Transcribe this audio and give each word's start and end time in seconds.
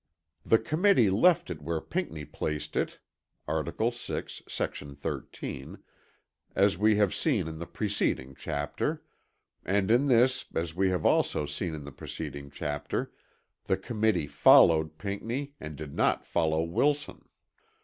The 0.43 0.57
Committee 0.57 1.11
left 1.11 1.51
it 1.51 1.61
where 1.61 1.79
Pinckney 1.79 2.25
placed 2.25 2.75
it 2.75 2.97
(Article 3.47 3.91
VI, 3.91 4.23
sec. 4.47 4.73
13) 4.73 5.77
as 6.55 6.75
we 6.75 6.95
have 6.95 7.13
seen 7.13 7.47
in 7.47 7.59
the 7.59 7.67
preceding 7.67 8.33
chapter; 8.33 9.03
and 9.63 9.91
in 9.91 10.07
this 10.07 10.45
as 10.55 10.73
we 10.73 10.89
have 10.89 11.05
also 11.05 11.45
seen 11.45 11.75
in 11.75 11.83
the 11.83 11.91
preceding 11.91 12.49
chapter 12.49 13.11
the 13.65 13.77
Committee 13.77 14.25
followed 14.25 14.97
Pinckney 14.97 15.53
and 15.59 15.75
did 15.75 15.93
not 15.93 16.25
follow 16.25 16.63
Wilson. 16.63 17.23